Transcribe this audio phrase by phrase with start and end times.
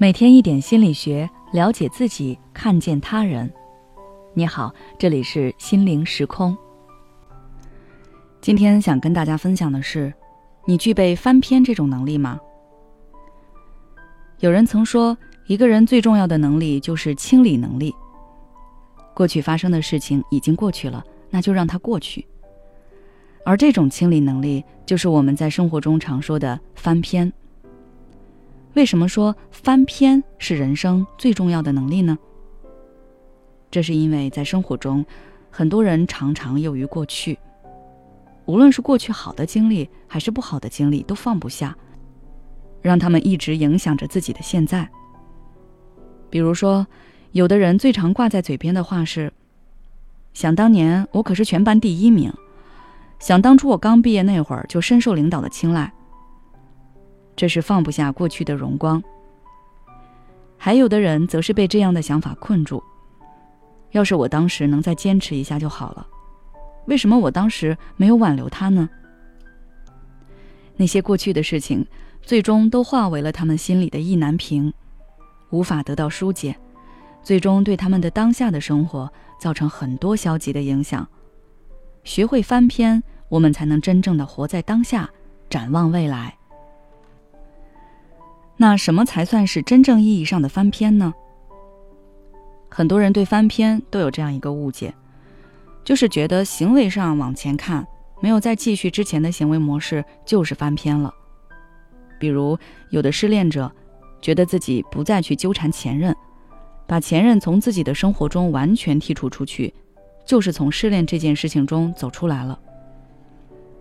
[0.00, 3.52] 每天一点心理学，了解自己，看见他人。
[4.32, 6.56] 你好，这里是心灵时空。
[8.40, 10.14] 今天想跟大家分享的是，
[10.66, 12.38] 你具备翻篇这种能力吗？
[14.38, 17.92] 有人曾说，一个人最重要的能力就是清理能力。
[19.14, 22.24] 过去发生的事情已经过去了，那就让它过去。
[23.44, 27.32] 而这种清理能力，就是我们在生活中常说的翻篇。
[28.78, 32.16] 为什么说翻篇是人生最重要的能力呢？
[33.72, 35.04] 这是因为在生活中，
[35.50, 37.36] 很多人常常囿于过去，
[38.46, 41.76] 无论是过去好的经历还是不好的经历，都放不下，
[42.80, 44.88] 让他们一直影响着自己的现在。
[46.30, 46.86] 比如说，
[47.32, 49.32] 有的人最常挂在嘴边的话是
[50.32, 52.32] ：“想当年我可是全班第一名，
[53.18, 55.92] 想当初我刚毕业那会儿就深受领导的青睐。”
[57.38, 59.00] 这是放不下过去的荣光。
[60.56, 62.82] 还有的人则是被这样的想法困住：
[63.92, 66.04] 要是我当时能再坚持一下就好了，
[66.86, 68.90] 为什么我当时没有挽留他呢？
[70.76, 71.86] 那些过去的事情，
[72.22, 74.74] 最终都化为了他们心里的意难平，
[75.50, 76.58] 无法得到疏解，
[77.22, 81.06] 最终对他们的当下的生活造成很多消极的影响。
[82.02, 85.08] 学会翻篇，我们才能真正的活在当下，
[85.48, 86.36] 展望未来。
[88.60, 91.14] 那什么才算是真正意义上的翻篇呢？
[92.68, 94.92] 很多人对翻篇都有这样一个误解，
[95.84, 97.86] 就是觉得行为上往前看，
[98.20, 101.14] 没有再继续之前的行为模式，就是翻篇了。
[102.18, 102.58] 比如，
[102.90, 103.70] 有的失恋者
[104.20, 106.14] 觉得自己不再去纠缠前任，
[106.86, 109.72] 把前任从自己的生活中完全剔除出去，
[110.26, 112.58] 就是从失恋这件事情中走出来了。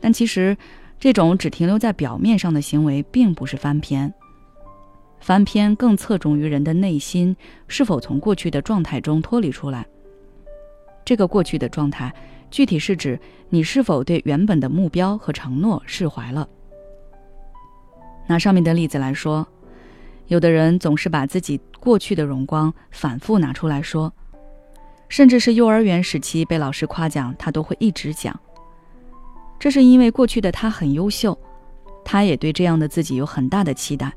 [0.00, 0.56] 但其实，
[0.98, 4.14] 这种只停留在表面上的行为，并不是翻篇。
[5.20, 7.36] 翻篇更侧重于人的内心
[7.68, 9.86] 是否从过去的状态中脱离出来。
[11.04, 12.12] 这个过去的状态，
[12.50, 16.48] 具体是指你是否对原本的目标和承诺释怀了。
[18.26, 19.46] 拿上面的例子来说，
[20.26, 24.12] 有的人总是把自己过去的荣光反复拿出来说，
[25.08, 28.38] 甚至是幼儿园时期被老师夸奖，他都会一直讲。
[29.58, 31.36] 这是因为过去的他很优秀，
[32.04, 34.12] 他也对这样的自己有很大的期待。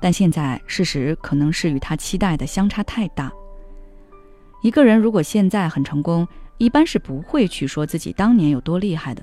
[0.00, 3.32] 但现在事实可能是与他期待的相差太大。
[4.62, 6.26] 一个人如果现在很成功，
[6.58, 9.22] 一般是不会去说自己当年有多厉害的，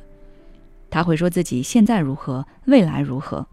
[0.90, 3.46] 他会说自己现在如何，未来如何。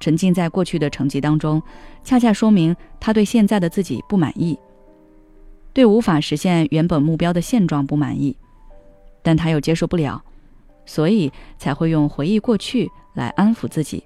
[0.00, 1.62] 沉浸在过去的成绩当中，
[2.02, 4.58] 恰恰说明他对现在的自己不满意，
[5.72, 8.36] 对无法实现原本目标的现状不满意，
[9.22, 10.20] 但他又接受不了，
[10.84, 14.02] 所以才会用回忆过去来安抚自己。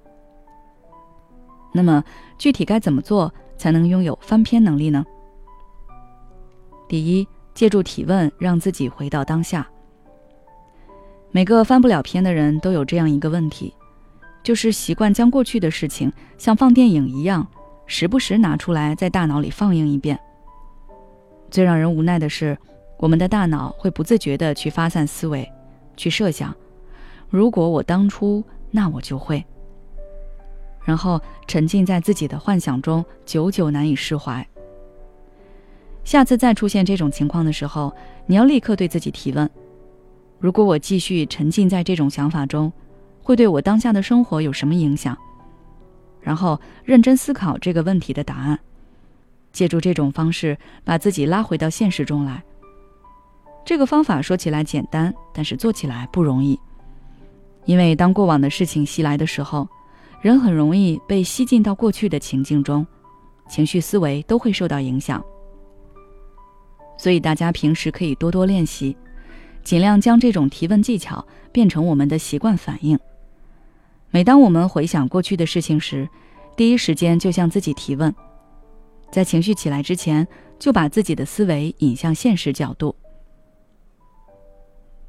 [1.77, 2.03] 那么，
[2.39, 5.05] 具体该怎么做才能拥有翻篇能力呢？
[6.89, 9.69] 第一，借助提问，让自己回到当下。
[11.31, 13.75] 每个翻不了篇的人都有这样一个问题，
[14.43, 17.47] 就是习惯将过去的事情像放电影一样，
[17.87, 20.19] 时不时拿出来在大脑里放映一遍。
[21.51, 22.57] 最让人无奈的是，
[22.99, 25.47] 我们的大脑会不自觉地去发散思维，
[25.95, 26.55] 去设想：
[27.29, 29.45] 如果我当初，那我就会。
[30.87, 34.47] 然后沉浸在自己的幻想中，久久难以释怀。
[36.05, 37.93] 下次再出现这种情况的时候，
[38.27, 39.51] 你要立刻对自己提问：
[40.39, 42.73] 如果我继续沉浸在这种想法中，
[43.21, 45.19] 会对我当下的生活有什么影响？
[46.21, 48.57] 然后认真思考这个问题的答案，
[49.53, 52.41] 借助这种方式把自己拉回到现实中来。
[53.65, 56.57] 这个方法说起来简单，但是做起来不容易，
[57.65, 59.69] 因为当过往的事情袭来的时候。
[60.21, 62.87] 人很容易被吸进到过去的情境中，
[63.49, 65.25] 情绪思维都会受到影响。
[66.99, 68.97] 所以大家平时可以多多练习，
[69.63, 72.99] 尽量将这种提问技巧变成我们的习惯反应。
[74.11, 76.09] 每当我们回想过去的事情时，
[76.57, 78.13] 第一时间就向自己提问，
[79.13, 80.27] 在情绪起来之前，
[80.59, 82.97] 就把自己的思维引向现实角度。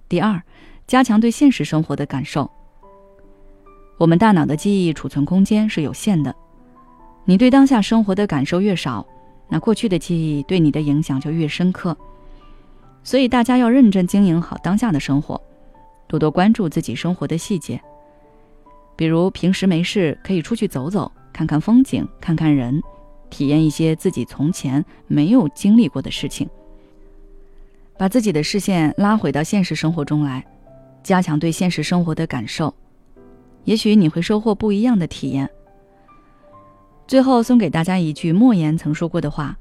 [0.09, 0.41] 第二，
[0.85, 2.51] 加强对现实生活的感受。
[3.97, 6.33] 我们大脑的记忆储存空间是有限的，
[7.25, 9.05] 你对当下生活的感受越少，
[9.49, 11.97] 那过去的记忆对你的影响就越深刻。
[13.03, 15.41] 所以大家要认真经营好当下的生活，
[16.07, 17.81] 多多关注自己生活的细节。
[18.95, 22.81] 比如平时没事可以出去走走，看看风景，看看人，
[23.29, 26.47] 体验一些自己从前没有经历过的事情，
[27.97, 30.45] 把自己的视线拉回到现实生活中来，
[31.01, 32.71] 加强对现实生活的感受。
[33.67, 35.49] 也许你会收获不一样的体验。
[37.05, 39.57] 最后送给大家一句莫言曾说过的话：“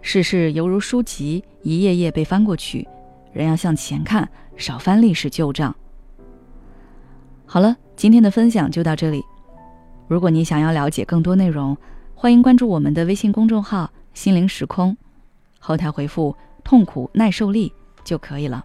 [0.00, 2.88] 世事犹如书籍，一页页被翻过去，
[3.34, 5.76] 人要向前看，少翻历史旧账。”
[7.44, 9.22] 好了，今天的分享就到这里。
[10.08, 11.76] 如果你想要了解更多内容，
[12.14, 14.96] 欢迎关注我们的微信公众号“心灵时空”，
[15.60, 16.34] 后台回复
[16.64, 17.70] “痛苦耐受力”
[18.02, 18.64] 就可以了。